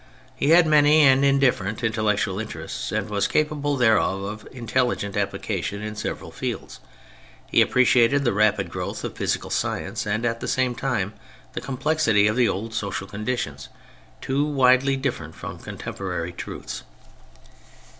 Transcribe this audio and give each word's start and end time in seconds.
He 0.35 0.49
had 0.49 0.65
many 0.65 1.01
and 1.01 1.23
indifferent 1.23 1.83
intellectual 1.83 2.39
interests, 2.39 2.91
and 2.91 3.07
was 3.07 3.27
capable, 3.27 3.77
therefore, 3.77 4.31
of 4.31 4.47
intelligent 4.51 5.15
application 5.15 5.83
in 5.83 5.95
several 5.95 6.31
fields. 6.31 6.79
He 7.45 7.61
appreciated 7.61 8.23
the 8.23 8.33
rapid 8.33 8.71
growth 8.71 9.03
of 9.03 9.15
physical 9.15 9.51
science, 9.51 10.07
and 10.07 10.25
at 10.25 10.39
the 10.39 10.47
same 10.47 10.73
time 10.73 11.13
the 11.53 11.61
complexity 11.61 12.25
of 12.25 12.35
the 12.35 12.49
old 12.49 12.73
social 12.73 13.05
conditions— 13.05 13.69
too 14.21 14.43
widely 14.43 14.97
different 14.97 15.35
from 15.35 15.59
contem 15.59 15.95
porary 15.95 16.35
truths. 16.35 16.81